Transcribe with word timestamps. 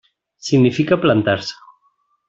Significa 0.47 0.99
plantar-se. 1.05 1.53